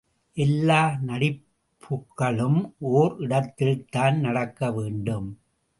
[0.37, 0.97] எல்லா
[1.01, 2.59] நடிப்புக்களும்
[2.93, 5.29] ஒர் இடத்தில்தான் நடக்க வேண்டும்.